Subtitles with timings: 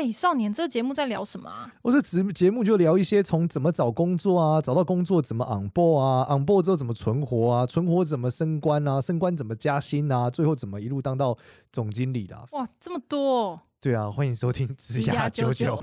[0.00, 1.70] 哎、欸，少年，这个节目在聊什么啊？
[1.82, 11.36] 我这节节目就聊一些从怎么找工作啊，找到工作怎么 on board 啊，on board 之后怎么存活啊，存活怎么升官啊，升官怎么加薪啊，最后怎么一路当到
[11.70, 12.46] 总经理的、啊。
[12.52, 13.60] 哇，这么多！
[13.78, 15.78] 对啊，欢迎收听 职涯九九。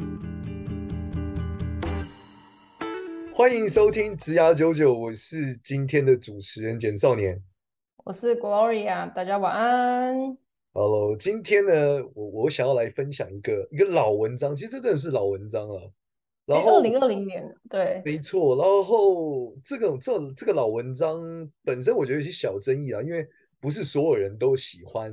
[3.31, 7.39] 欢迎收听职涯九九，我是今天的主持人简少年，
[8.03, 10.46] 我是 Gloria，大家晚安。
[10.79, 11.73] Hello，今天呢，
[12.13, 15.91] 我我想要来分享一个一个老文章，其实这真的是老文章了。
[16.45, 18.55] 然后，二零二零年，对，没错。
[18.55, 21.19] 然后这个这这个老文章
[21.63, 23.27] 本身，我觉得有些小争议啊，因为
[23.59, 25.11] 不是所有人都喜欢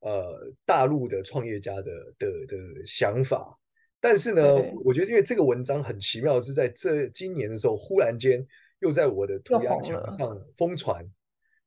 [0.00, 1.84] 呃大陆的创业家的
[2.18, 3.56] 的的想法。
[4.00, 4.42] 但是呢，
[4.84, 8.44] 我觉得因为这个文章很奇妙，是在这今年的时候，忽然间
[8.80, 11.08] 又在我的涂鸦墙上疯传，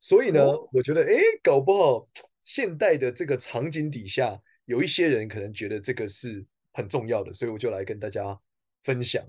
[0.02, 2.06] 所以呢，哦、我觉得哎，搞不好。
[2.48, 8.40] 现代的这个场景底下，有一些人可能觉得这个是很重要的，所以我就来跟大家
[8.86, 9.22] 分享。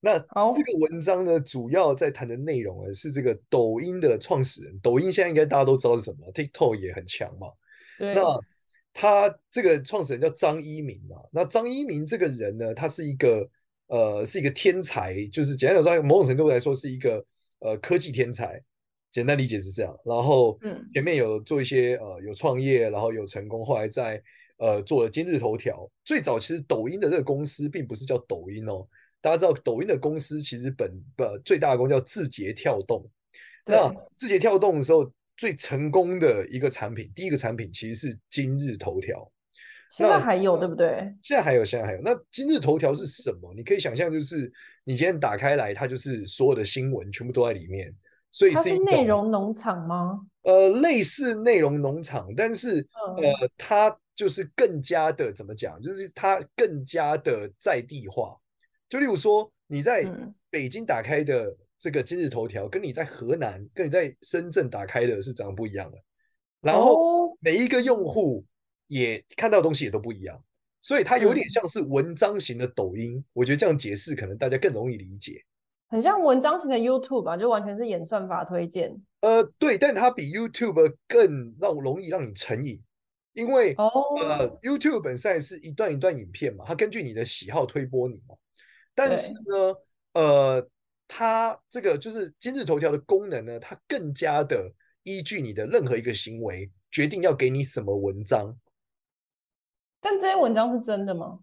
[0.00, 4.78] 那这个文章呢，主要在谈的内容呢，是这个抖音的创始人。
[4.80, 7.48] 抖音现在应该大家都知道是什么，TikTok 也很强嘛。
[7.98, 8.22] 那
[8.92, 11.24] 他这个创始人叫张一鸣啊。
[11.32, 13.48] 那张一鸣这个人呢，他是一个
[13.86, 17.24] 呃，是一个天才，就是简单来说，某种程度来说是一个
[17.60, 18.62] 呃科技天才。
[19.10, 20.58] 简单理解是这样，然后
[20.92, 24.22] 前面有做一些呃有创业，然后有成功，后来在
[24.58, 25.90] 呃做了今日头条。
[26.04, 28.86] 最早其实抖音的这个公司并不是叫抖音哦，
[29.20, 33.08] 大家知道抖音的公司其实本呃最大的公司叫字节跳动。
[33.64, 39.30] 那字节跳动的时候最成功的一个产品，第一个产品其实是今日头条。
[39.90, 41.14] 现在还有对不对？
[41.22, 42.00] 现在还有，现在还有。
[42.02, 43.54] 那今日头条是什么？
[43.54, 44.52] 你可以想象，就是
[44.84, 47.94] 你今天打开来，它就是所有的新闻全部都在里面。
[48.30, 50.26] 所以是，是内容农场吗？
[50.42, 55.80] 呃，类似内容农场，但是、嗯、呃，它就是更加的怎么讲？
[55.80, 58.36] 就是它更加的在地化。
[58.88, 60.06] 就例如说，你在
[60.50, 65.98] 北京打开的这个今日头条，跟你在河南、跟你在深圳打开的是长得不一样的。
[66.60, 68.44] 然后每一个用户
[68.86, 70.42] 也看到的东西也都不一样，
[70.80, 73.16] 所以它有点像是文章型的抖音。
[73.16, 75.44] 嗯、我觉得这样解释可能大家更容易理解。
[75.88, 78.94] 很像文章型的 YouTube 吧，就完全是演算法推荐。
[79.20, 82.80] 呃，对，但它比 YouTube 更让容易让你成瘾，
[83.32, 84.20] 因为、oh.
[84.20, 88.36] 呃，YouTube 本身是一段一段影片嘛，它根据你的喜好推播你嘛。
[88.94, 89.74] 但是呢，
[90.12, 90.68] 呃，
[91.08, 94.70] 它这个就是今日头条的功能呢，它更加的
[95.04, 98.56] 依据你的任何一个行为，决定要给你什么文章。
[100.00, 101.40] 但这些文章是真的吗？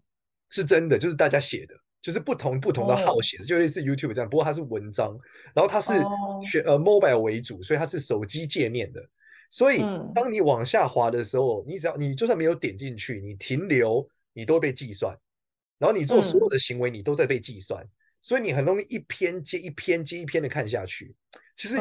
[0.50, 1.74] 是真的，就是大家写的。
[2.06, 3.48] 就是不同不同的号写的，oh.
[3.48, 5.18] 就类似 YouTube 这样，不过它是文章，
[5.52, 5.92] 然后它是
[6.48, 6.80] 选呃、oh.
[6.80, 9.04] uh, mobile 为主，所以它是手机界面的。
[9.50, 9.80] 所以
[10.14, 15.18] 当你往下滑的时候，你只要你就算没有点进去，你停留你都会被计算，
[15.80, 17.84] 然后你做所有的行为你都在被计算，
[18.22, 21.12] 所以你很容易一篇接一篇接一篇的看下去。
[21.56, 21.74] 其实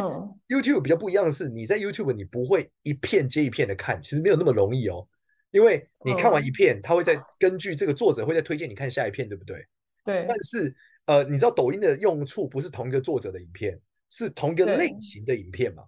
[0.48, 5.08] YouTube 比较不一样的是，你在 YouTube 你不会一片接一片的看，其实没有那么容易哦，
[5.52, 9.64] 因为你看完一片，它会再根据这个作者会再推荐你看下一片，对不对？
[10.06, 10.74] 对，但是
[11.08, 13.78] 呃，你知道抖音的用处不是同一个作者的影片，
[14.10, 15.84] 是同一个类型的影片嘛？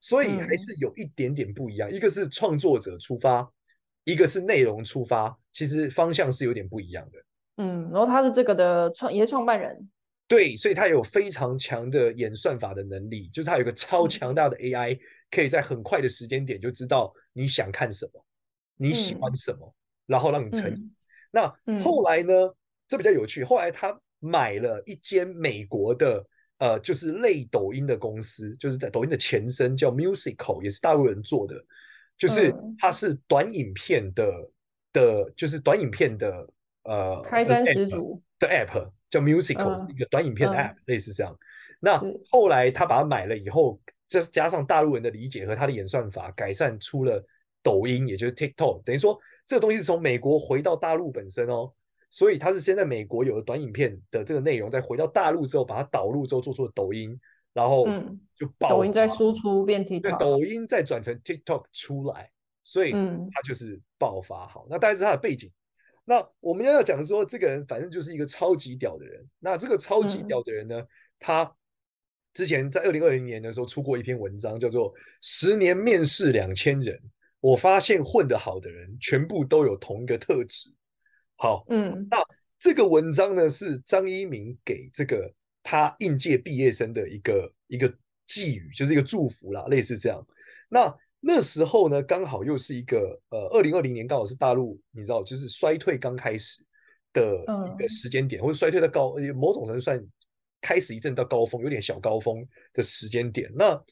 [0.00, 1.88] 所以还是有一点点不一样。
[1.88, 3.48] 嗯、一个是创作者出发，
[4.04, 7.18] 一个是内容出发，其实方向是有点不一样的。
[7.56, 9.90] 嗯，然后他是这个的创也是创办人，
[10.26, 18.24] 对，所以他有非常强的演算法的能力，就是他有个超强大的 AI，、嗯、可以在很快的时间点就知道你想看什么，
[18.76, 19.74] 你喜欢什么，嗯、
[20.06, 20.76] 然后让你成瘾。
[20.76, 20.90] 嗯、
[21.30, 22.32] 那后来呢？
[22.90, 23.44] 嗯这比较有趣。
[23.44, 26.26] 后来他买了一间美国的
[26.58, 31.54] 呃，就是类抖音的公司，就是在抖音的前身叫 Musical，也是大陆人做的，
[32.18, 34.50] 就是它是短影片的、嗯、
[34.92, 36.46] 的，就是短影片的
[36.82, 41.34] 呃开山始祖的 App 叫 Musical，、嗯、一个短影片的 App、嗯、类似这样。
[41.78, 47.24] 那后来他把它买了以后，再加上大陆人的理解和他的演算法，改善出了
[47.62, 48.82] 抖音，也就是 TikTok。
[48.82, 51.72] 等于说这个东西是从美国回到大陆本身哦。
[52.10, 57.18] 所以他是先在美国有了短影片的这个内容，再回到大陆之后把它导入之后做出了抖音，
[57.52, 57.86] 然后
[58.36, 62.30] 就爆、嗯、抖音再输出变 TikTok，抖音再转成 TikTok 出来，
[62.64, 64.64] 所以他就是爆发好。
[64.64, 65.50] 嗯、那大概是他的背景。
[66.04, 69.24] 那我们要要讲的说，这个人反正就是一个超级屌的人。
[69.38, 70.86] 那这个超级屌的人呢，嗯、
[71.20, 71.54] 他
[72.34, 76.96] 之前在二零二零年的时候出过一篇文章，叫做《十年面试两千人》，
[77.40, 80.72] 我发现混得好的人全部都有同一个特质。
[81.42, 82.18] 好，嗯，那
[82.58, 85.32] 这个文章呢是张一鸣给这个
[85.62, 87.90] 他应届毕业生的一个一个
[88.26, 90.22] 寄语，就是一个祝福啦，类似这样。
[90.68, 96.62] 那那时候呢，刚好又是一个呃，二零二零年刚好是大陆，你知道，就是衰退刚开始，
[97.10, 97.42] 的
[97.74, 99.98] 一个时间点，或者衰退的高，某种程度算
[100.60, 103.50] 开始一阵到高峰，有点小高峰的时间点。
[103.54, 103.82] 那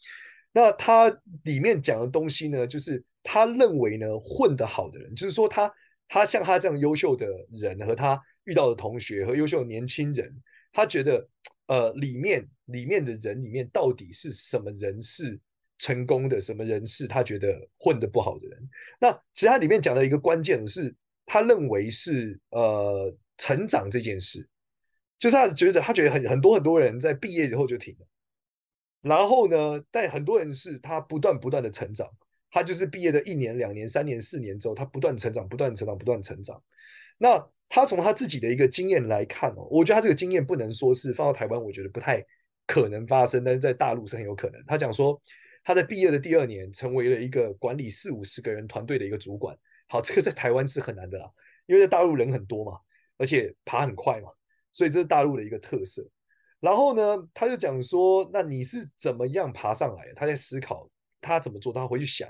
[0.52, 1.08] 那他
[1.44, 5.72] 里面讲的东西呢，就是他认为呢，混得好的人，就是说他
[6.08, 10.34] 他像他这样优秀的人和他遇到的同学和优秀的年轻人，
[10.72, 11.28] 他觉得
[11.66, 15.38] 呃里面里面的人里面到底是什么人是
[15.78, 18.68] 成功的，什么人是他觉得混得不好的人。
[18.98, 20.94] 那其实他里面讲的一个关键的是。
[21.30, 24.48] 他认为是呃成长这件事，
[25.18, 28.06] 就是他觉得他觉得很很多很多人在毕业以后就停了，
[29.02, 32.08] 然后呢，但很多人是他不断不断的成长，
[32.50, 36.62] 他就是毕业的一年两年三年四年之后，他不断成长不断成长不断成长。
[37.18, 42.24] 那他从他自己的一个经验来看哦，我觉得他这个经验不能说是放到台湾，我觉得不太
[42.66, 44.62] 可能发生，但是在大陆是很有可能。
[44.66, 45.20] 他讲说
[45.64, 49.56] 他在毕业的第二年成为了一个管理四五十个人团队的一个主管。
[49.88, 51.30] 好，这个在台湾是很难的啦，
[51.66, 52.78] 因为在大陆人很多嘛，
[53.16, 54.28] 而且爬很快嘛，
[54.70, 56.06] 所以这是大陆的一个特色。
[56.60, 60.14] 然后呢，他就讲说，那你是怎么样爬上来的？
[60.14, 60.88] 他在思考
[61.20, 62.28] 他怎么做，他回去想，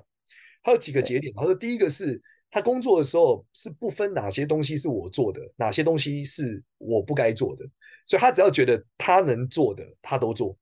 [0.63, 1.33] 他有几个节点。
[1.35, 2.21] 他说，第一个是
[2.51, 7.65] 他工作的时候是不分哪些东西是我做的，哪些东西是我不该做的，
[8.07, 10.59] 所以他只要觉得他能做的，他都做，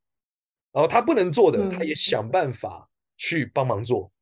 [0.73, 4.12] 然后他不能做的，他也想办法去帮忙做。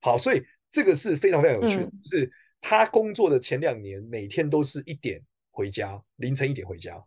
[0.00, 0.42] 好，所以。
[0.72, 2.30] 这个是非常非常有趣就是
[2.60, 5.18] 他工作的前两年，每天都是一点
[5.50, 7.02] 回家，凌晨一点回家，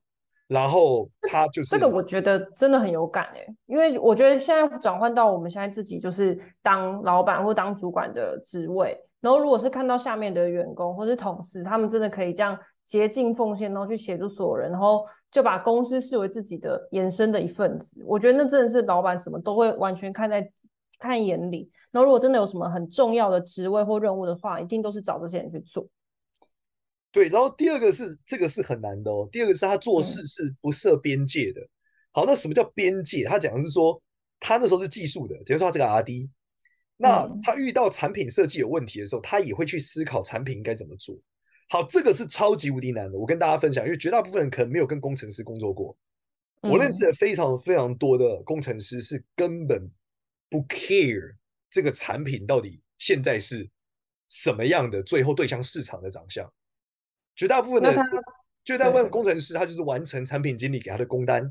[0.49, 20.51] 然后他就是这个，我觉得真的很有感哎，因为我觉得现在转换到我们现在自己就是当老板或当主管的职位，然后如果是看到下面的员工或是同事，他们真的可以这样竭尽奉献，然后去协助所有人，然后就把公司视为自己的延伸的一份子，我觉得那真的是老板什么都会完全看在
[20.97, 21.69] 看眼里。
[21.91, 25.85] 然后，如果真的有什么很重要的职位或任务的话，一定都是找这些人去做。
[27.11, 29.27] 对，然后第二个是这个是很难的哦。
[29.31, 31.61] 第二个是他做事是不设边界的。
[31.61, 31.69] 嗯、
[32.11, 33.25] 好，那什么叫边界？
[33.25, 34.01] 他讲的是说，
[34.39, 36.29] 他那时候是技术的，比如说他这个 RD，
[36.97, 41.17] 那他遇到产品设计有问题的时候，他也会去思考产品应该怎么做。
[41.69, 43.17] 好，这个是超级无敌难的。
[43.17, 45.97] 我跟大家分享，因为绝大部分人可能没有跟工程师工作过。
[46.61, 49.89] 我认识的非常非常多的工程师是根本
[50.49, 51.35] 不 care。
[51.71, 53.69] 这个产品到底现在是
[54.29, 55.03] 什么样的？
[55.03, 56.51] 最后对象市场的长相，
[57.39, 57.95] 绝大部分的
[58.65, 61.49] 绝大部分工程师，他就是完成产品经理给他的工单，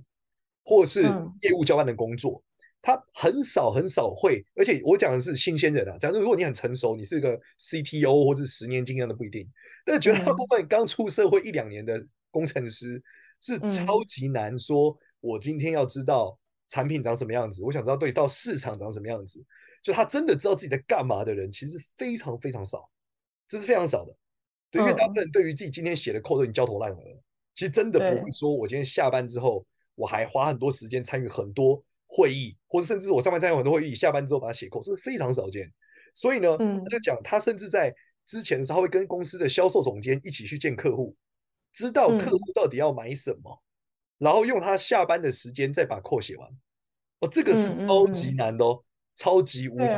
[0.62, 1.00] 或是
[1.40, 2.43] 业务交办的工作。
[2.82, 5.96] 他很少很少会，而且我讲的是新鲜人啊。
[5.96, 9.50] 假如如果你很成熟，你是个 CTO 或是十年经验的不一定，
[9.87, 13.02] 但是绝大部分刚出社会一两年的工程师
[13.40, 14.94] 是超级难说。
[15.20, 16.38] 我今天要知道
[16.69, 19.43] 产品长什么样子，我想知道对到市场长什么样子。
[19.82, 22.87] 就他真的知道自己在干嘛的人，其实非常非常少，
[23.49, 24.14] 这是非常少的。
[24.70, 27.23] 对，因为大部分人对于自己今天写的 code 都已经焦头烂额了，
[27.55, 35.73] 其实真的不会说，我今天下班之后，我还花很多时间参与很多会议，或者甚至我上班参与很多会议，下班之后把它写 code，这是非常少见。
[36.15, 37.94] 所以呢，他就讲，他甚至在
[38.26, 41.17] 之前的时候，他会跟公司的销售总监一起去见客户，
[41.73, 43.62] 知道客户到底要买什么，
[44.19, 46.49] 然后用他下班的时间再把 code 写完。
[47.21, 48.82] 哦，这个是超级难的哦。
[49.21, 49.97] 超级无敌，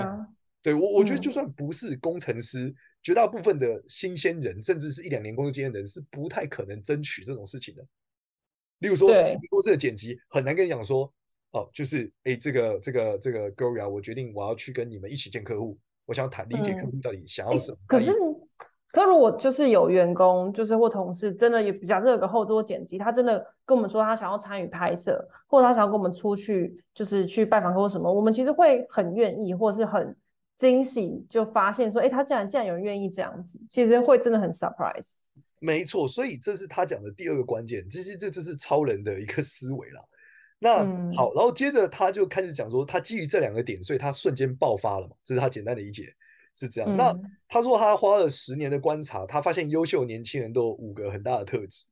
[0.63, 7.85] 对，我我觉得就算不是工程师，嗯、绝大部分的新鲜人，甚至是一两年工作经验的人，是不太可能争取这种事情的。
[8.79, 9.09] 例如说，
[9.51, 11.13] 公司的剪辑很难跟你讲说，
[11.53, 17.77] 哦，就是哎，这个这个这个 Gloria，我决定我要去跟你们一起见客户，我想谈理解客户到底想要什么。
[17.77, 18.13] 嗯、可是。
[18.93, 30.17] 可如果就是有员工，就是或同事，真的也比较这个后制剪辑，他真的跟我们说他想要参与拍摄，或者他想要跟我们出去，就是去拜访客户什么，我们其实会很愿意，或是很
[30.61, 35.21] 惊喜，就发现说，哎，他竟然竟然有人愿意这样子，其实会真的很 surprise。
[35.59, 40.07] 没错，所以这是他讲的第二个关键，其实这就是超人的一个思维了。
[40.59, 46.15] 那、嗯、好，然后接着他就开始讲说，他基于这两个点，所以他瞬间爆发了嘛，这是他简单的理解。
[46.55, 47.17] 是这样，嗯、那
[47.49, 51.87] 他说他花了十年的观察，他发现优秀年轻人都有五个很大的特质。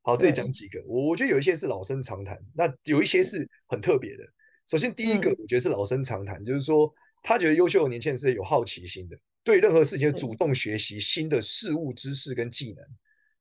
[0.00, 4.24] 好，这里讲几个，我对我觉得有一些是老生常谈，那有一些是很特别的。
[4.66, 6.90] 首先第一个，我觉得是老生常谈，嗯、就是说
[7.26, 12.84] 他觉得优秀的年轻人是有好奇心的，对任何事情主动学习新的事物、知识跟技能。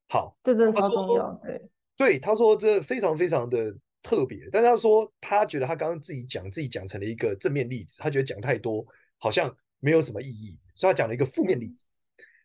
[0.09, 1.39] 好，这真的超重要。
[1.43, 1.61] 对，
[1.95, 8.83] 对，他说这非常非常的特别，但是他说他觉得他刚刚自己讲自己讲成了一个正面例子，他觉得讲太多
[9.19, 10.57] 好像没有什么意义。
[10.73, 11.85] 所以他讲了一个负面例子，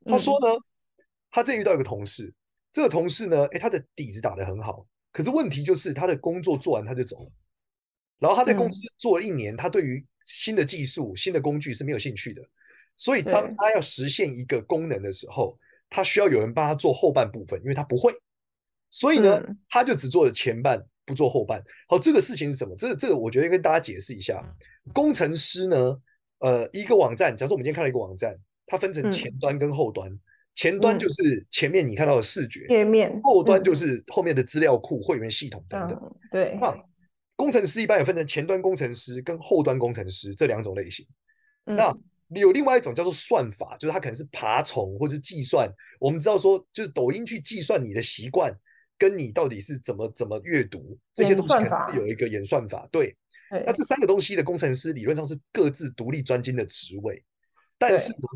[0.05, 0.47] 他说呢，
[1.31, 2.31] 他这遇到一个同事，
[2.71, 7.33] 这个同事呢，哎，他的底子打得很好，可是问题就是他的工作做完他就走了，
[8.19, 12.43] 然后他在公司做了一年，他对于新的技术、新的工具是没有兴趣的，
[12.97, 15.59] 所以当他要实现一个功能的时候，
[15.89, 18.15] 他需要有人帮他做后半部分，因为他不会，
[18.91, 21.63] 所以呢，嗯、他就只做了前半，不做后半。
[21.89, 22.77] 好，这个事情是什么？
[22.77, 24.41] 这个这个，我觉得跟大家解释一下。
[24.93, 26.01] 工程师呢，
[26.39, 28.37] 呃，一个网站，假设我们今天看了一个网站，
[28.67, 30.09] 它分成前端跟后端。
[30.09, 30.21] 嗯、
[30.55, 35.99] 前端就是前面你看到的视觉页面，嗯、后端就是后面的资料库、会员系统等等。
[36.03, 36.59] 嗯、对。
[36.61, 36.73] 那
[37.41, 41.07] 工程师一般也分成前端工程师跟后端工程师这两种类型。
[41.65, 41.97] 嗯、那
[42.39, 45.69] 有另外一种叫做算法，就是它可能是爬虫或者是计算。
[45.99, 48.55] 我们知道说，就是抖音去计算你的习惯。
[49.01, 52.87] 跟你到底是怎么怎么阅读这些东西，可能是有一个演算法。
[52.93, 53.17] 对，
[53.65, 57.25] 那这三个东西的工程师理论上是各自独立专精的职位。
[57.79, 58.29] 但是呢，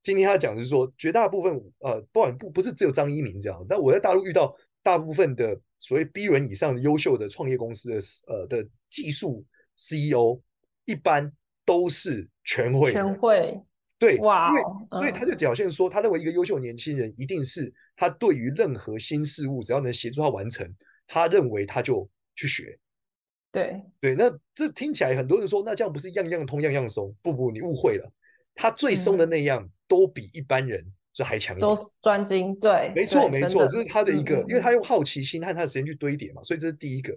[0.00, 7.96] 今天他讲的是说，绝大部分呃，不管不不是只有张一鸣这样，但我在大陆遇到大部分的所谓 B 轮以上的优秀的创业公司的
[8.28, 9.44] 呃的技术
[9.76, 10.40] CEO，
[10.84, 11.30] 一般
[11.64, 13.60] 都是全会全会。
[13.98, 17.72] 对，哇，因为所以他就表现说，他认为一个优秀年轻人一定是。
[17.94, 20.68] 他对于任何新事物，只要能协助他完成，
[21.06, 22.76] 他认为他就去学。
[23.52, 27.14] 对对，那这听起来很多人说，那这样不是样样通样样松？
[27.22, 28.12] 不不，你误会了。
[28.54, 31.76] 他最松的那样，都比一般人就还强一点。
[31.76, 37.16] 都专精，对，没错没错，这是他的一个，因为他用好奇心和他的时间去堆叠嘛，所以这是第一个。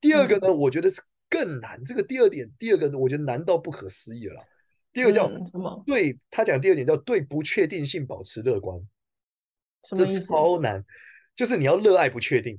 [0.00, 1.82] 第二个呢，我觉得是更难。
[1.84, 4.42] 这个第二点，第二个我觉得难到不可思议了。
[4.92, 5.82] 第二个叫什么？
[5.86, 8.78] 对他讲第二点叫对不确定性保持乐观。
[9.96, 10.84] 这超难，
[11.36, 12.58] 就是你要热爱不确定，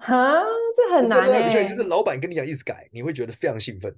[0.00, 0.42] 哈，
[0.76, 1.26] 这很难。
[1.26, 3.94] 热爱不确定，就是老板跟你讲一直改，你会觉得非常兴奋。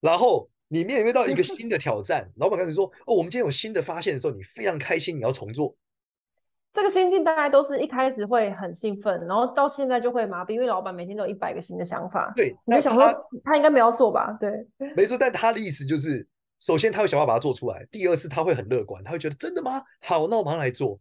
[0.00, 5.74] 然后你面临到一个 新的挑战，老板跟你说：“哦，我们今天有新的发现的时候，你非常开心，你要重做。”
[6.70, 12.30] 这个心境大概都是一开始会很兴奋，然后到现在就会麻痹，因为老板每天都有一百个新的想法。
[12.36, 13.10] 对，你就想说
[13.42, 14.36] 他应该没有做吧？
[14.38, 14.50] 对，
[14.94, 15.16] 没错。
[15.16, 16.24] 但他的意思就是，
[16.60, 19.82] 首先他会想办法把它做出来，第二次他会很乐观，他会觉得真的吗？
[20.02, 21.00] 好，那我马上来做。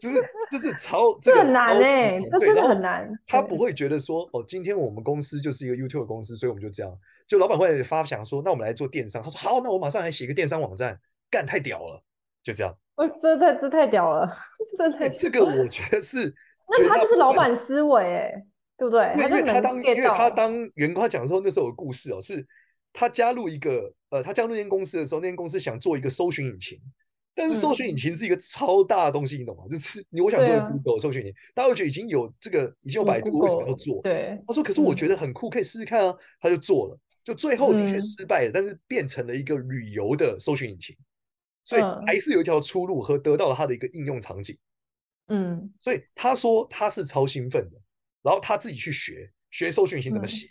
[0.00, 3.10] 就是就是超 这个很难哎，这真的很难。
[3.26, 6.98] 他不会觉得说哦，今天我们公司就是一个 YouTube 公司，所以我们就这样。
[7.28, 9.22] 就老板会发想说，那我们来做电商。
[9.22, 10.98] 他说好，那我马上来写一个电商网站，
[11.30, 12.02] 干太屌了，
[12.42, 12.74] 就这样。
[12.96, 14.28] 哦，这太这太屌了，
[14.76, 16.34] 这太这个我觉得是，
[16.70, 18.44] 那他就是老板思维哎，
[18.76, 19.12] 对不对？
[19.16, 22.44] 因为他当因为他当员工，他讲的时候，那时候有个故事哦，是
[22.92, 26.80] 他加入一个呃，他加入那间公司的时候，那间公司想做一个搜寻引擎。
[27.40, 29.62] 但是搜寻引擎是一个超大的东西，你懂吗？
[29.70, 34.02] 就是你我想做 Google 搜寻引擎，大家会觉得已经有这个，已经有百度，为什么要做？
[34.02, 40.96] 对，他说：“可是我觉得很酷，可以试试看啊。”他就做了，就最后的确失败了，但是变成了一个旅游的搜寻引擎，
[41.62, 44.56] 所以还是有一条出路和得到了他的一个应用场景。
[45.26, 47.78] 嗯，所以他说他是超兴奋的，
[48.22, 50.48] 然后他自己去学学搜寻引擎怎么写。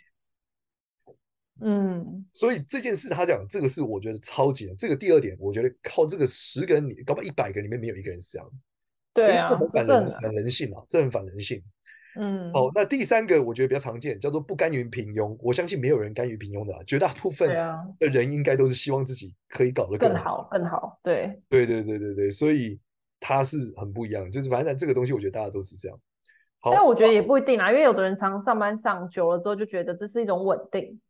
[1.62, 4.76] 嗯，所以这件事他讲这个是我觉得超级的。
[4.76, 8.48] 这个第二点，我觉得靠这个十个人里，搞不好一百个里面没有一个人是这样。
[9.12, 11.60] 对啊，这很反人，反人性啊，这很反人性。
[12.16, 15.36] 嗯，好，那第三个我觉得比较常见，叫做不甘于平庸。
[15.40, 17.48] 我相信没有人甘于平庸的，绝大部分
[17.98, 20.98] 的人应该都是希望自己可以搞得更好，更好。
[21.02, 22.78] 对，对对对对对，所以
[23.20, 25.98] 他是很不一样，就是反正这个东西，我觉得大家都是这样。
[26.60, 31.00] 好，但我觉得也不一定啊，因为有的人常常上班上久了之后，就觉得这是一种稳定。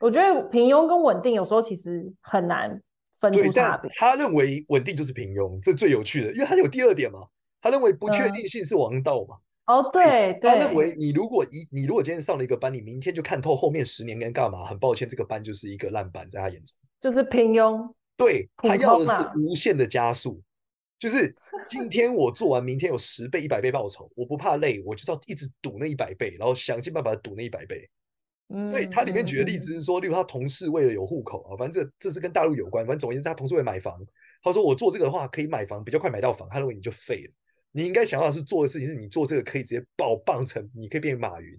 [0.00, 2.82] 我觉得平庸跟稳定有时候其实很难
[3.18, 3.90] 分出差别。
[3.94, 7.20] 他认为稳定就是平庸，这最有趣的，因为他有第二点嘛。
[7.62, 9.36] 他认为不确定性是王道嘛。
[9.36, 10.50] 嗯、哦，对对。
[10.50, 14.64] 他认为你如果一你如果今天上了一个班，你明天就看透后面十年该干嘛。
[14.64, 17.92] 很抱歉，这个班就是一个烂班，在他眼中就是平庸。
[18.16, 20.40] 对，他要的是无限的加速，
[20.98, 21.34] 就是
[21.68, 27.88] 今天我做完，明天有十倍、一百倍报酬，我不怕累，我就是要一直赌那一百倍，然后想尽办法赌那一百倍。
[28.70, 32.86] 所以他里面举的例子是说，例如他同事为了有户口啊，反正这这是跟大陆有关。
[32.86, 34.00] 反正总而言之，他同事为了买房，
[34.40, 36.48] 他说我做这个的话可以买房比较快买到房。
[36.48, 37.32] 他认为你就废了，
[37.76, 41.54] 你应该想要是做的事情是你做这个可以直接爆棒成，你可以变马云。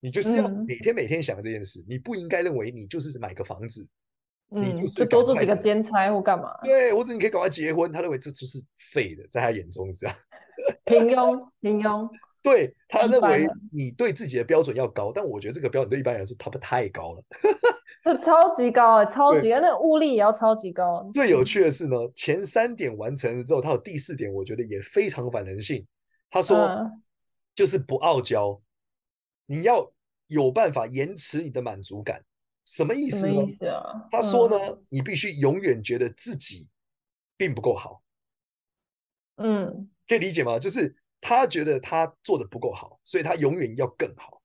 [0.00, 3.86] 你就是要每天每天想这件事，你不应该认为你就是买个房子，
[4.48, 6.52] 你就是多做几个兼差或干嘛？
[6.64, 7.92] 对，或者你可以赶快结婚。
[7.92, 8.58] 他认为这就是
[8.92, 10.16] 废的，在他眼中是这样。
[10.84, 12.10] 平庸，平庸。
[12.42, 17.22] 对，他认为你对自己的标准要高，但我觉得这个标准对一般人来说，他不太高了。
[18.02, 21.08] 这超级高啊，超级高，那物力也要超级高。
[21.14, 25.86] 最有趣的是呢，前三点完成了之后，他有第四点，我觉得也非常反人性。
[26.30, 27.02] 他说，嗯、
[27.54, 28.60] 就是不傲娇，
[29.46, 29.92] 你要
[30.26, 32.24] 有办法延迟你的满足感。
[32.64, 33.46] 什么意思呢？
[33.50, 36.68] 思啊、他说呢，嗯、你必须永远觉得自己
[37.36, 38.02] 并不够好。
[39.36, 40.58] 嗯，可以理解吗？
[40.58, 40.96] 就是。
[41.24, 44.41] 他觉得他做的不够好，所以他永远要更好，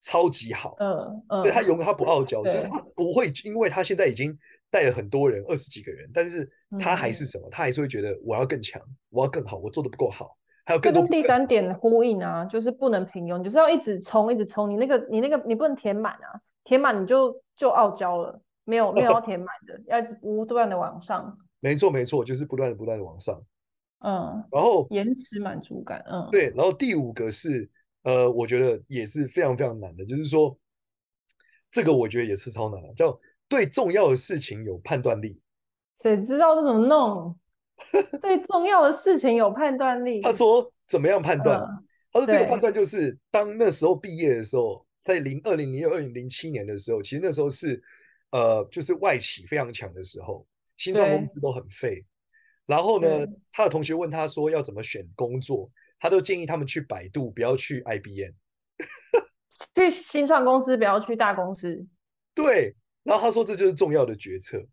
[0.00, 0.76] 超级好。
[0.78, 4.36] 嗯嗯，对他永远他不傲娇，就是他不会，因为他现在已经
[4.70, 7.48] 带了很多人，二十几个人，但是他还是什么？
[7.50, 8.80] 他还是会觉得我要更强，
[9.10, 11.02] 我要更好，我做的不够好，还有更多。
[11.02, 14.70] 这跟第三点呼应啊，就是不能平庸，你就是要一直冲，一直冲。
[14.70, 21.36] 你那个，你那个，你不能填满啊，填满你就就傲娇了，没有没有要 填满的，要一直不断的往上。
[21.60, 23.38] 没错没错，就是不断的不断的往上。
[24.02, 27.68] 嗯，然后延迟满足感，嗯，对，然后第五个是，
[28.02, 30.56] 呃，我觉得也是非常非常难的，就是说，
[31.70, 35.40] 这个我觉得也是超难的，叫对重要的事情有判断力。
[35.96, 37.38] 谁知道这怎么弄？
[38.20, 40.20] 对重要的事情有判断力。
[40.22, 41.60] 他说怎么样判断？
[41.60, 47.82] 嗯、他说这个判断就是当那时候毕业的时候，在零二零零六、二零零七年的时候，其实那时候是
[48.30, 52.04] 呃，就是外企非常强的时候，新创公司都很废。
[52.66, 58.32] 然后呢，他的同学问他说要怎么选工作，他都建议他们去百度，不要去 IBM。
[59.76, 61.86] 去新创公司，不要去大公司。
[62.34, 64.66] 对，然后他说这就是重要的决策。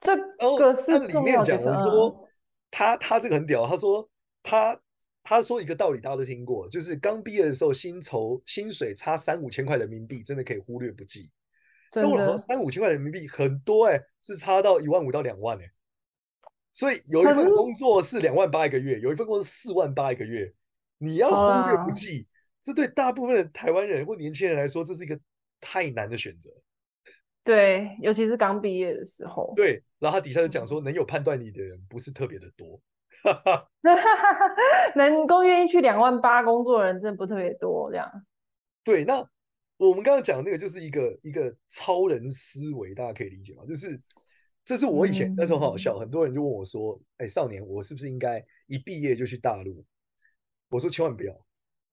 [0.00, 0.14] 这
[0.58, 2.28] 个是里面讲的说，
[2.70, 4.08] 他他这个很屌，他说
[4.42, 4.78] 他
[5.24, 11.30] 他说一个道理大家都听过，就是刚毕业的时候薪酬薪水差三五千块人民币，真的可以忽略不计。
[11.90, 15.72] 真的，三五千块人民币很多哎、欸，是差到一万五到两万哎、欸。
[16.78, 20.54] 所以有一份工作是两万八一个月，有一份工作是四万八一个月，
[20.98, 22.24] 你要忽略不计，
[22.62, 25.18] 这对大部分的台湾人或年轻人来说，这是一个
[25.60, 26.52] 太难的选择。
[27.42, 29.52] 对，尤其是刚毕业的时候。
[29.56, 32.80] 对，然后他底下就讲说，能有判断力的人不是特别的多，
[34.94, 38.08] 能够愿意去两万八工作的人真的不特别多，这样。
[38.84, 39.16] 对，那
[39.78, 43.64] 我们刚刚讲的那个就是一个一个超人思维，大家可以理解吗？
[43.66, 44.00] 就是。
[44.68, 49.82] 这是我以前那时候很好笑，嗯，很多人就问我说：“哎，少年，我是不是应该一毕业就去大陆？”
[50.68, 51.34] 我说：“千万不要。”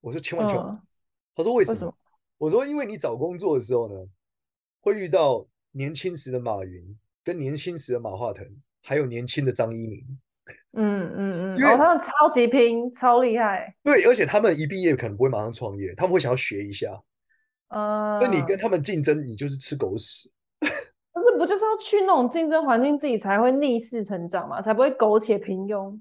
[0.02, 0.66] 我说：“千万千万。
[0.66, 0.78] 嗯”
[1.34, 1.96] 他说为：“为什么？”
[2.36, 4.06] 我说：“因为你找工作的时候呢，
[4.82, 8.46] 会遇到年轻时的马云，跟年轻时的马化腾，
[8.82, 10.18] 还有年轻的张一鸣。
[10.72, 13.74] 嗯嗯嗯，因为、哦、他们超级拼，超厉害。
[13.82, 17.02] 对，而且他们一毕业可能不会马上创业，他们会想要学一下。
[17.68, 20.30] 嗯，那你跟他们竞争，你就是吃狗屎。”
[21.36, 25.98] 不就是要去那种竞争环境，自己才会逆势成长嘛，才不会苟且平庸。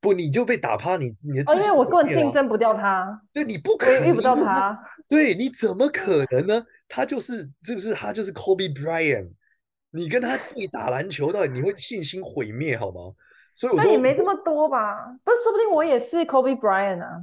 [0.00, 6.62] 不，你就被打趴，你你的、哦、因为我根本竞争不掉他，对，你不可能遇不到他， 对，你怎么可能呢？
[6.86, 9.30] 他就是这不是他就是 Kobe Bryant，
[9.90, 13.14] 你跟他对打篮球，到底你会信心毁灭好吗？
[13.54, 15.06] 所以我说，那你没这么多吧？
[15.24, 17.22] 不是，说不定我也是 Kobe Bryant 啊。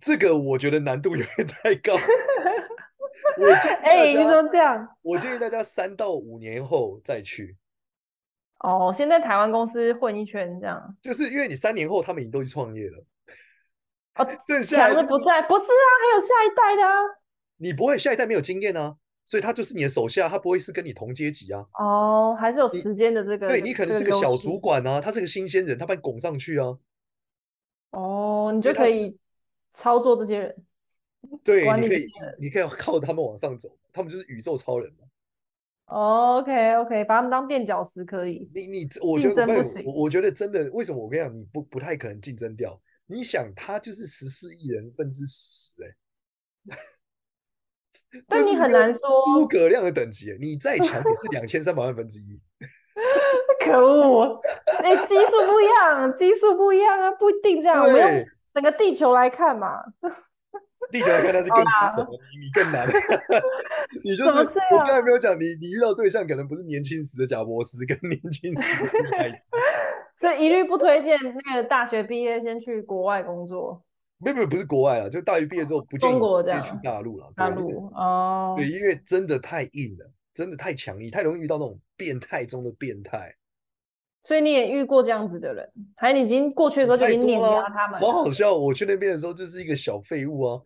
[0.00, 1.94] 这个我觉得难度有点太高。
[3.82, 4.88] 哎、欸，你怎么这样？
[5.02, 7.56] 我建议大家三到五年后再去。
[8.58, 10.96] 哦，先在台湾公司混一圈，这样。
[11.00, 13.04] 就是因为你三年后他们已经都去创业了。
[14.16, 16.98] 哦， 剩下的不在，不是啊，还有下一代的啊。
[17.56, 21.64] 你不会下一代没有经验啊，所以他就是你的手下，他不会是跟你同阶级啊。
[21.78, 23.48] 哦，还是有时间的这个。
[23.48, 26.76] 对，你可能是个小主管啊，他是个新鲜人，他把你拱上去啊。
[27.92, 29.18] 哦，你就可以
[29.72, 30.64] 操作这些人。
[31.44, 35.06] 对，你可以，你可以靠他们往上走，他们就是宇宙超人嘛。
[35.86, 38.48] OK OK，把他们当垫脚石可以。
[38.54, 39.44] 你你，我觉得
[39.84, 42.80] 我我觉得真的，为什么我跟你讲，你不不太可能竞争掉？
[43.06, 46.76] 你想，他就是十四亿人分之十，哎。
[48.26, 49.00] 但你很难说。
[49.34, 52.40] 诸葛亮的等级，你再强也是两千三百万分之一。
[53.64, 54.40] 可恶！
[54.82, 57.84] 哎，基数不一样，基数不一样啊，不一定这样。
[57.84, 59.82] 我们用整个地球来看嘛。
[60.90, 62.88] 地球来看，他是更你你更难。
[64.04, 64.44] 你就是我
[64.78, 69.36] 刚才没有讲，你你遇到对象可能不是年轻时的贾博士，跟年轻时的太子。
[70.16, 73.82] 所以一律不推荐那个大学毕业先去国外工作。
[74.18, 77.32] 没有没有，不是国外啊，就大学毕业之后不建议再去大陆了。
[77.34, 83.34] 大陆哦，对，因为真的太硬了，真的太强硬，太容易遇到那种变态中的变态。
[84.22, 87.98] 所以你也遇过这样子的人，还你已经过去的时候就已经碾压他们。
[87.98, 90.60] 好好笑，我去那边的时候就是一个小废物啊。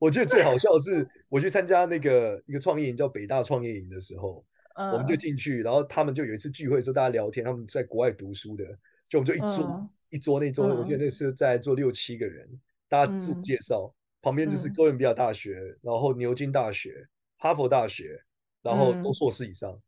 [0.00, 4.42] 我觉得最好笑的是，我去参加那个一个创业营，叫北大创业营的时候，
[4.74, 8.64] 我们就进去，然后他们就有一次聚会的时候，大家聊天，他们在国外读书的，
[9.10, 12.48] 就我们就一桌一桌那桌，我记得那次在坐六七个人，
[12.88, 18.18] 大家自我介绍，旁边就是哥伦比亚大学，然后牛津大学、哈佛大学，
[18.62, 19.78] 然后都硕士以上。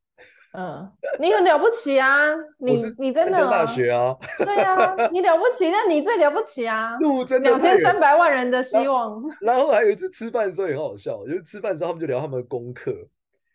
[0.52, 0.86] 嗯，
[1.18, 2.34] 你很了不起啊！
[2.58, 4.14] 你你真的大学啊？
[4.38, 6.94] 对啊，你了不起，那你最了不起啊！
[6.98, 9.22] 路真的两千三百万人的希望。
[9.40, 12.94] 然后还有一次吃饭的时候也很好笑，就是吃饭的时候他们就聊他们的功课，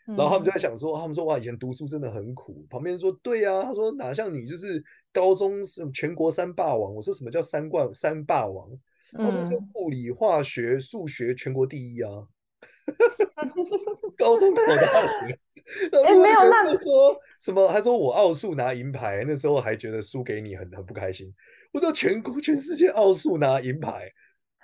[0.07, 2.65] 然后他们就在想说，他们说哇，以前读书真的很苦。
[2.67, 4.83] 旁边说对啊，他说哪像你就是
[5.13, 6.95] 高中是全国三霸王。
[6.95, 8.67] 我说什么叫三冠三霸王？
[9.11, 12.09] 他说就物理、化学、数学全国第一啊。
[14.17, 15.39] 高中考大学。
[15.91, 17.67] 哎、欸，没有，那说什么？
[17.67, 21.33] 他说我奥数拿银牌，那时候还觉得输给你很很不开心。
[21.73, 24.09] 我知道全国全世界奥数拿银牌，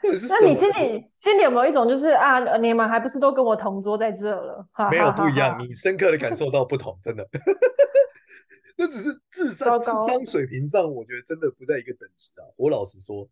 [0.01, 0.11] 那
[0.47, 4.65] 你心里心里有没有一种就是啊，你们还不是都跟我同桌在这了？
[4.89, 7.27] 没有不一样，你深刻的感受到不同，真的。
[8.75, 12.41] 那只是智商智商水平上，我觉得真的不在一个等级啊。
[12.55, 13.27] 我老实说，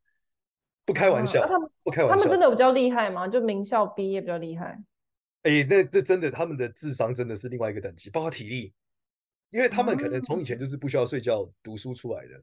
[0.86, 3.28] 不开玩笑，他们不开玩笑，他们真的比较厉害吗？
[3.28, 4.78] 就名校毕业比较厉害？
[5.44, 8.74] 哎，那这真的，他们的智商真的是另外一个等级，包括体力，
[9.50, 12.42] 因为他们可能从以前就是不需要睡觉读书出来的，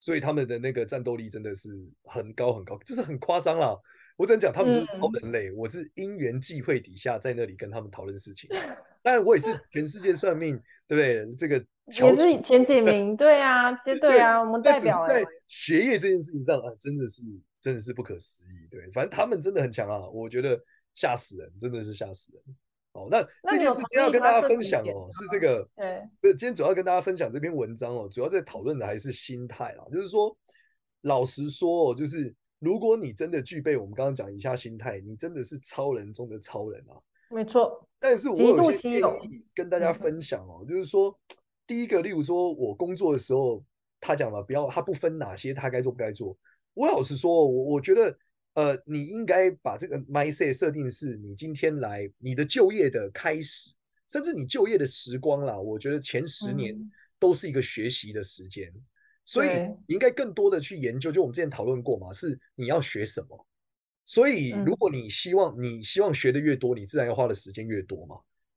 [0.00, 1.70] 所以他们的那个战斗力真的是
[2.04, 3.76] 很高很高，就是很夸张啦。
[4.16, 5.52] 我只能讲，他们就是超人类。
[5.52, 8.50] 我是因缘际会底下在那里跟他们讨论事情，
[9.02, 11.36] 当然我也是全世界算命，对不对？
[11.36, 11.64] 这个。
[11.88, 17.22] 也是前几名， 对啊，其实对啊，我们代表在学业这件事情上啊，真的是
[17.62, 18.68] 真的是不可思议。
[18.70, 20.60] 对，反正他们真的很强啊，我觉得
[20.98, 22.42] 吓死人，真的是吓死人。
[22.92, 25.68] 哦，那这件事情要跟大家分享哦，是这个，
[26.20, 30.36] 对，今天主要跟大家分享这篇文章哦，主要在讨论的还是心态啊，就是说，
[31.02, 36.98] 老实说哦，就是如果你真的具备我们刚刚讲以下心态，你真的是超人中的超人啊，
[37.30, 37.86] 没错。
[38.00, 41.16] 但是我有些建议跟大家分享哦，就是说。
[41.68, 43.62] 第一个，例如说，我工作的时候，
[44.00, 46.34] 他讲了不要，他不分哪些他该做不该做。
[46.72, 48.18] 我老实说，我我觉得，
[48.58, 53.70] 呃，你应该把这个 mindset 设定是你今天来你的就业的开始，
[54.08, 55.56] 甚至你就业的时光啦。
[55.56, 56.76] 我觉得前十年
[57.20, 58.82] 都是一个学习的时间，嗯、
[59.24, 59.48] 所以
[59.86, 61.12] 你应该更多的去研究。
[61.12, 63.46] 就我们之前讨论过嘛，是你要学什么。
[64.04, 68.16] 所以如果你希望你希望学的越多，你自然要花的时间越多嘛。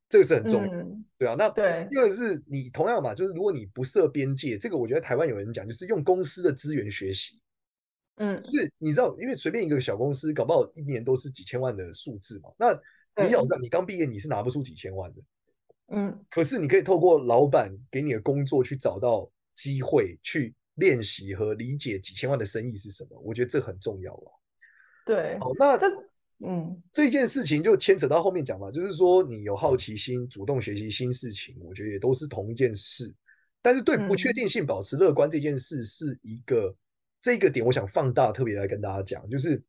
[0.10, 1.36] 这个是很重要，嗯、对啊。
[1.38, 7.40] 那对，第二个是你同样嘛，就是如果你不设边界，这个我觉得台湾有人讲，就是用公司的资源学习。
[8.23, 12.51] 嗯，是，你知道，因为随便一个小公司，搞不好一年都是几千万的数字嘛。
[12.55, 12.71] 那
[13.25, 15.21] 你要知道，你刚毕业，你是拿不出几千万的。
[15.88, 23.19] 嗯，可是你可以透过老板给你的工作去找到机会，去练习和理解几千万的生意是什么。
[23.19, 24.31] 我觉得这很重要了。
[25.05, 25.88] 对，好，那这。
[26.43, 33.13] 嗯，这件事情就牵扯到后面讲嘛，就是说你有好奇心，主动学习新事情，我觉得也都是同一件事。
[33.62, 36.75] 但是对不确定性保持乐观这件事是一个、嗯、
[37.21, 39.63] 这个点，我想放大特别来跟大家讲，就是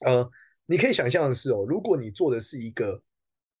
[0.00, 0.28] 呃，
[0.66, 3.00] 你可以想象的是哦，如果你做的是一个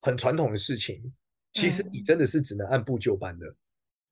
[0.00, 1.12] 很传统的事情，
[1.52, 3.46] 其实你真的是只能按部就班的。
[3.46, 3.56] 嗯、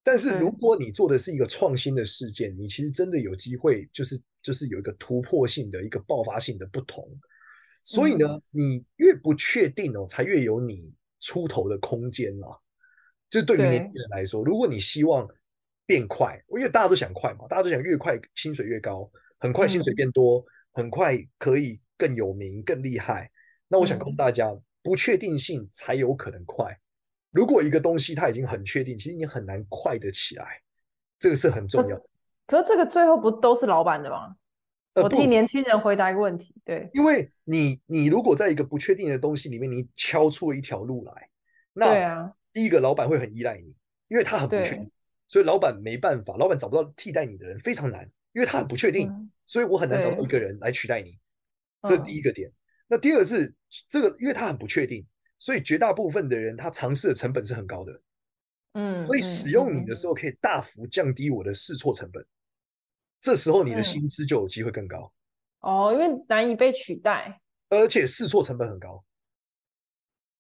[0.05, 7.05] 但是如果你做的是一个创新的事件，你其实真的有机会，就是就是有一个突破性的一个爆发性的不同。
[7.85, 12.47] 所以呢，嗯、你越不确定哦，才越有你出头的空间啊。
[13.29, 15.29] 这对于年轻人来说，如果你希望
[15.87, 23.31] 变快，因为大家都想快嘛，大家都想越快薪水越高，很快薪水变多，嗯、很快可以更有名、更厉害。
[23.69, 26.79] 那我想告诉大家，嗯、不确定性才有可能快。
[27.31, 30.61] 如果一个东西它已经很确定，其实你很难快得起来。
[31.19, 32.05] 这个是很重要的。
[32.47, 34.37] 可是这个最后不都是老板的吗？
[34.95, 41.31] 我替年轻人回答一个问题，对，因为你你如果在一个不确定的东西里面，你敲出了一条路来，
[41.73, 43.75] 那第一个老板会很依赖你，
[44.09, 44.91] 因为他很不确定，
[45.33, 49.11] 所以老板没办法，老板找不到替代你的人非常难，因为他很不确定，
[49.47, 51.19] 所以我很难找到一个人来取代你，
[51.89, 52.53] 这是第一个点。
[52.87, 53.51] 那第二个是
[53.89, 55.07] 这个，因为他很不确定，
[55.39, 58.03] 所以绝大部分的人他尝试的成本是很高的，
[58.75, 62.23] 嗯，所以使用你的时候可以大幅降低我的试错成本。
[63.19, 65.11] 这时候你的薪资就有机会更高，
[65.61, 67.41] 嗯、哦，因为难以被取代，
[67.71, 69.03] 而且试错成本很高。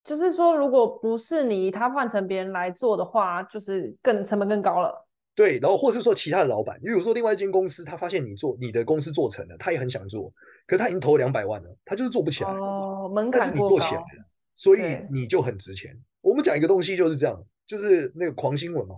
[0.04, 5.06] 就是说，如果不是你，他换成别人来做的话，就是更成本更高了。
[5.34, 10.32] 对，然后或是说其他的老板，例如说另外一间公司，他发现你做你的公司做成了，他也很想做，
[10.66, 12.50] 可是他已经投了两百万了，他就是做不起来。
[12.50, 13.40] 哦，门槛。
[13.40, 15.96] 但是你做起来了，所以你就很值钱。
[16.20, 18.96] 我们讲一个东西就是这样，就是那个狂新闻嘛。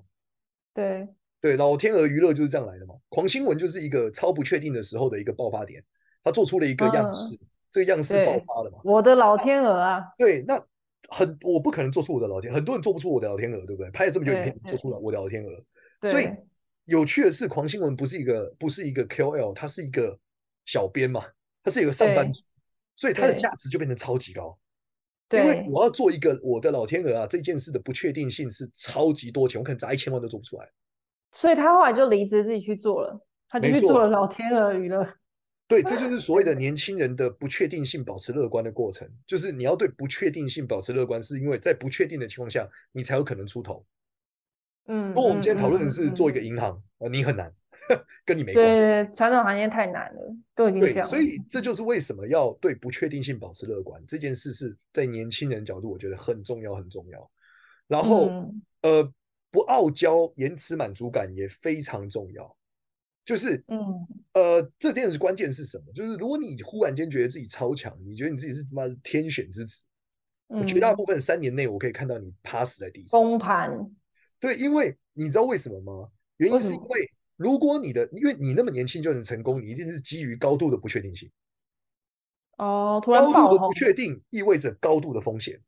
[0.73, 1.07] 对。
[1.41, 2.95] 对，老天鹅娱乐就是这样来的嘛。
[3.11, 5.85] 狂新闻就是一个超不确定的时候的一个爆发点，
[6.23, 7.39] 他做出了一个样式，嗯、
[7.71, 8.79] 这个样式爆发了嘛。
[8.83, 10.03] 我的老天鹅啊！
[10.17, 10.59] 对，那
[11.09, 13.91] 很我不可能做出我的老天，很多人做不出我的老天鹅，对不对？
[13.91, 16.11] 拍了这么久影片，做出了我的老天鹅。
[16.11, 16.29] 所以
[16.87, 20.19] 有趣的是，狂新闻不是一个不是一个 KOL，他是一个
[20.67, 21.25] 小编嘛，
[21.63, 22.43] 他是一个上班族，
[22.97, 24.59] 所以他的价值就变得超级高。
[25.29, 30.71] 对因为我要做一个我的老天鹅啊，这件事的不确定性是超级多钱，我可能砸一千万都做不出来。
[31.33, 35.07] 所以他后来就离职自己去做了，他就去做了老天鹅娱乐。
[35.75, 39.09] 对，这就是所谓的年轻人的不确定性保持乐观的过程。
[39.27, 43.85] 就是你要对不确定性保持乐观，是因为在不确定的情况下，你才有可能出头。
[44.87, 47.53] 嗯，不过我们今天讨论的是做一个银行，呃，你很难，
[48.25, 48.71] 跟你没关系。
[48.71, 51.07] 对，传统行业太难了，都已经这样。
[51.07, 57.31] 所以这就是为什么要对不确定性保持乐观这件事，是在年轻人角度，我觉得很重要，很重要。
[57.89, 58.31] 然后，
[58.83, 59.13] 呃。
[59.51, 62.57] 不傲娇，延迟满足感也非常重要。
[63.25, 65.93] 就是，嗯，呃，这件事关键是什么？
[65.95, 69.83] 就是如果你忽然间觉得自己超强，你觉得你自己是他妈天选之子，
[70.49, 73.91] 嗯，绝大部分三年内我可以看到你趴死在地上崩盘。
[74.39, 76.11] 对，因为你知道为什么吗？
[76.37, 81.31] 原因是因为如果你的，因为你那么年轻就能成功，你一定是基于高度的不确定性。
[82.59, 85.59] 哦，突然高度的不确定意味着高度的风险。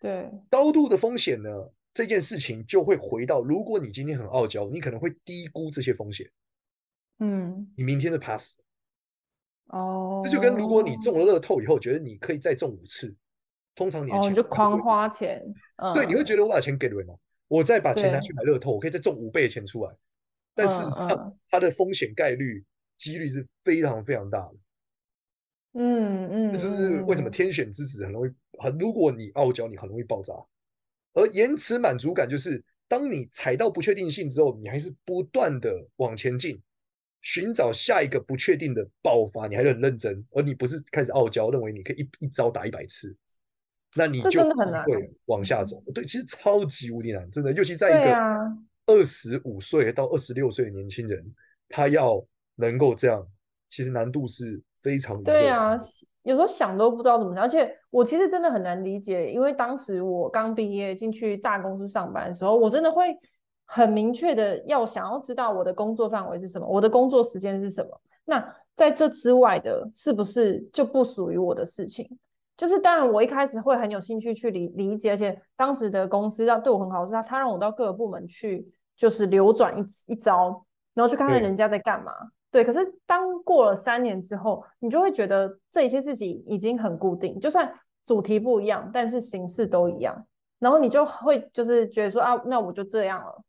[0.00, 1.50] 对，高度的风险呢，
[1.94, 6.30] 这件事情就会回到，如果你今天很傲娇，你可能会低估这些风险。
[7.18, 8.58] 嗯，你明天就怕死。
[9.68, 13.14] 哦，这就跟如果你中了乐透以后，觉得你可以再中五次，
[13.74, 15.42] 通常你的钱、哦、你就狂花钱。
[15.94, 17.14] 对，你会觉得我把钱给了人吗？
[17.48, 19.94] 我再把钱拿去买乐透，我可以再中五倍的钱出来。
[20.54, 22.64] 但事实上，它的风险概率
[22.96, 24.54] 几率是非常非常大的。
[25.74, 30.32] 嗯嗯，这就是为什么天选之子很容易很，如果你傲娇，你很容易爆炸。
[31.14, 36.60] 而延迟满足感就是，当你踩到不确定性之后，你还是不断的往前进。
[37.24, 43.16] 寻找下一个不确定的爆发，你还是很认真，而你不是开始傲娇，认为你可以一一招打一百次，
[43.96, 45.82] 那你就会往下走。
[45.94, 48.14] 对，其实超级无敌难，真的，尤其在一个
[48.84, 51.24] 二十五岁到二十六岁的年轻人，
[51.66, 52.22] 他要
[52.56, 53.26] 能够这样，
[53.70, 55.32] 其实难度是非常的。
[55.32, 55.74] 对啊，
[56.24, 63.16] 有时候想都不知道怎么想，而且我其实真的很难理解，因为当时我刚毕业进去大公司上班的时候，我真的会。
[63.66, 68.00] 很明确的要想要知道我的工作范围是什么，我的工作时间是什么。
[68.24, 72.08] 那在这之外的，是不是就不属于我的事情？
[72.56, 78.64] 就是当然，我一开始会很有兴趣去理理解，而且当时的公司让对我很好，是他他让我到各个部门去，
[78.96, 82.12] 就是流转一一招，然后去看看人家在干嘛。
[82.52, 87.68] 对，对，可是当过了三年之后，你就会觉得这一些事情已经很固定，就算
[88.06, 90.24] 主题不一样，但是形式都一样，
[90.60, 93.42] 然后你就会就是觉得说啊，那我就这样了。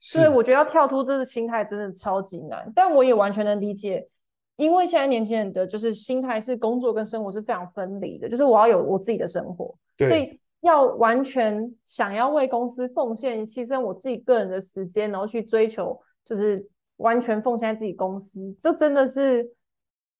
[0.00, 4.06] 所以我觉得要跳脱这个心态真的超级难，但我也完全能理解，
[4.54, 16.64] 因为现在年轻人的就是心态是工作跟生活是非常分离的，就是我要有我自己的生活，所以要完全想要为公司奉献、牺牲我自己个人的时间，然后去追求，就是
[16.98, 19.44] 完全奉献在自己公司，这真的是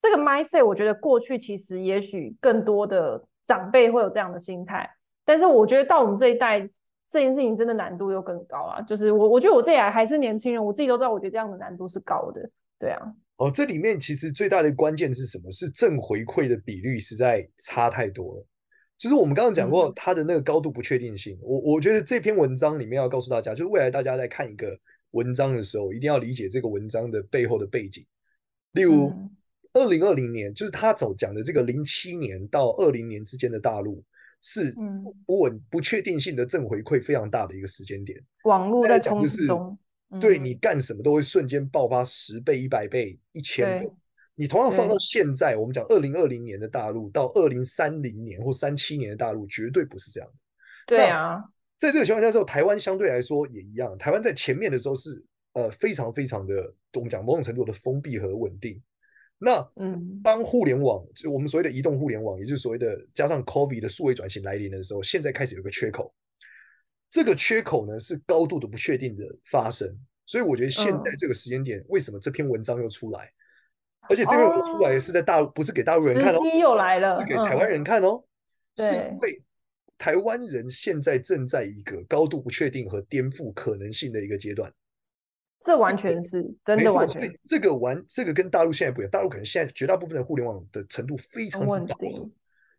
[0.03, 0.67] 这个 mindset。
[0.67, 4.91] 我觉得过去其实也许更多的长辈会有这样的心态，
[5.25, 6.69] 但是我觉得到我们这一代。
[7.11, 8.83] 这件事情真的难度又更高啊！
[8.83, 12.51] 就是我，我觉得我自己还是年轻人，我自己都知道，我觉得这样的难度是高的。
[12.79, 13.01] 对啊，
[13.39, 15.51] 哦，这里面其实最大的关键是什么？
[15.51, 18.47] 是正回馈的比率实在差太多了。
[18.99, 21.35] 就是我们刚刚讲过，它的那个高度不确定性。
[21.37, 24.79] 嗯、我我觉得这篇文章里面要告诉大家，就是未来大家在看一个
[25.13, 28.05] 文章的时候，一定要理解这个文章的背后的背景。
[28.73, 29.11] 例如，
[29.73, 34.05] 二零二零年，就是他走讲的这个零七年到二零年之间的大陆。
[34.43, 34.75] 是
[35.27, 38.19] 不稳、不确定性的正回馈非常大的一个时间点。
[38.45, 39.79] 网络在冲击中，
[40.21, 43.91] 对你干什么都会瞬间爆发十倍、一百倍、一千倍。
[44.35, 50.35] 你同样放到现在，我们讲二零二零年的大陆到二零三零年或三七年的大陆，绝对不是这样的。
[50.87, 51.43] 对啊，
[51.77, 53.99] 在这个情况下之后，台湾相对来说也一样。
[53.99, 55.11] 台湾在前面的时候是
[55.55, 56.55] 呃非常非常的，
[56.95, 58.81] 我们讲某种程度的封闭和稳定。
[59.39, 66.13] 那，嗯，当互联网就我们所谓的移动互联网，也就是所谓的加上 COVID 的数位转型来临的时候，现在开始有个缺口。
[67.09, 69.89] 这个缺口呢是高度的不确定的发生，
[70.27, 73.33] 所以我觉得现在这个时间点，为什么这篇文章又出来？
[74.11, 78.23] 而且这篇文章出来是在大陆，不是给大陆人看哦，又来了，是给台湾人看哦。
[78.77, 79.43] 是因为
[79.97, 84.73] 台湾人现在正在一个高度不确定和颠覆可能性的一个阶段。
[85.61, 92.31] 这完全是真的，完全这个完这个跟大陆现在不一样，大陆可能现在绝大部分的互联网的程度非常之饱和。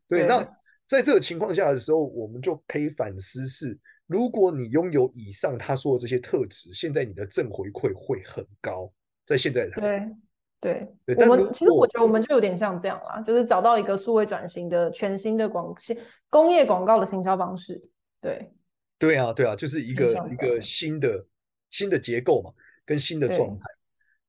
[0.08, 0.40] 对，那
[0.88, 8.92] 在这个情况下的时候，我们就可以反思是：如果你拥有以上他说的这些特质，现在你的正回馈会很高。
[9.26, 10.10] 在现在对
[10.60, 15.96] 对对，我们其实我觉得我们就有点像这样啦，就是找到一个数位转型的全新的广新
[16.30, 17.80] 工业广告的行销方式。
[18.20, 18.52] 对
[18.98, 21.24] 对啊对啊，就是一个一个新的
[21.70, 22.52] 新的结构嘛。
[22.90, 23.66] 跟新的状态，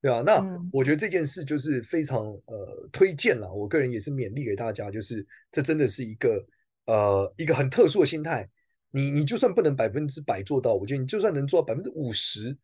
[0.02, 0.20] 对吧？
[0.20, 3.50] 那我觉得这件事就是非常呃推荐了。
[3.50, 6.44] 我个人也是勉励给大家，就是这真的是一个
[6.84, 8.46] 呃一个很特殊的心态。
[8.90, 12.54] 你你就算不能百分之百做到，我觉得你就算能做到百分之五十，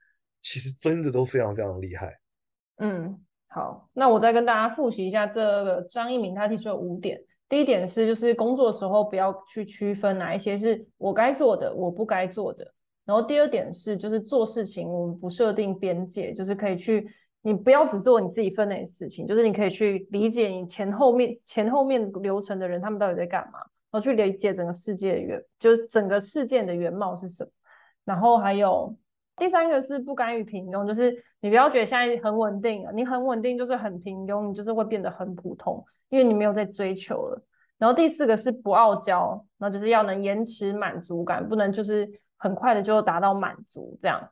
[0.43, 2.21] 其实真的都非常非常厉害。
[2.77, 7.19] 嗯，好，那我再跟大家复习一下这个张一鸣他提出的五点。
[7.49, 12.75] 第一点是，就是工作的时候不要去区分哪一些是我该做的，我不该做的。
[13.07, 17.09] 然后第二点是，就是做事情我们不设定边界，就是可以去，
[17.41, 27.51] 你不要只做你自己分内的事情，就是你可以去理解你前后面前后面流程的人他们到底在干嘛，然后去理解整个世界的原，就是整个事件的原貌是什么。
[28.05, 28.93] 然后还有
[29.37, 37.41] 第三个是不甘于平庸，就是你不要觉得现在很稳定啊，你很稳定就是很平庸，你就是会变得很普通，因为你没有在追求了。
[37.79, 44.31] 然后第四个是不傲娇，那就是要能延迟满足感，不能就是很快的就达到满足这样。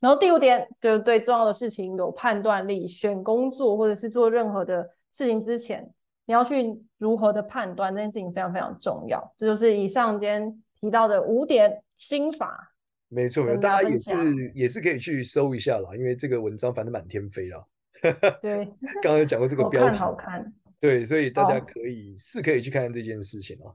[0.00, 5.90] 然后第五点就是对重要的事情有判断力，选工作或者是做任何的事情之前，
[6.26, 9.34] 你要去如何的判断这件事情非常非常重要。
[9.38, 12.74] 这就是以上今天提到的五点心法。
[13.08, 17.64] 没错，没错，大家也是也是可以去搜一下啦，因为这个文章反正满天飞啦。
[18.42, 18.66] 对，
[19.00, 20.54] 刚刚有讲过这个标题，好看，好看。
[20.78, 23.72] 对，所以大家可以是可以去看看这件事情啊。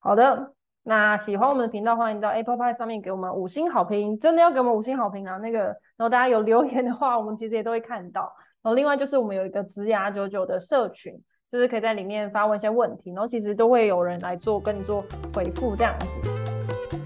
[0.00, 0.54] 好的。
[0.84, 5.36] 那喜欢我们的频道，欢迎到 Apple Pie 上面给我们五星好评，真的要给我们五星好评啊！
[5.38, 8.22] 那个，然后大家有留言的话，我们其实也都会看到。
[8.62, 11.16] 然后另外就是我们有一个职牙九九的社群，
[11.52, 16.06] 就是可以在里面发问一些问题，然后其实都会有人来做跟你做回复这样子。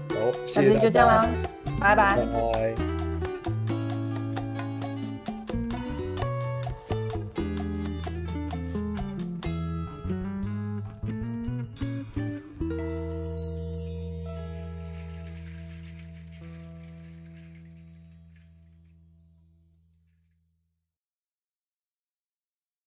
[0.09, 0.15] 好，
[0.47, 1.27] 谢谢，那今天就这样啦，
[1.79, 2.15] 拜拜。
[2.15, 2.96] 拜拜。